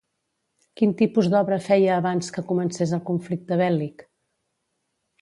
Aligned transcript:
Quin 0.79 0.95
tipus 1.01 1.29
d'obra 1.33 1.59
feia 1.67 1.93
abans 1.97 2.33
que 2.39 2.47
comencés 2.53 2.97
el 3.01 3.05
conflicte 3.13 3.63
bèl·lic? 3.65 4.07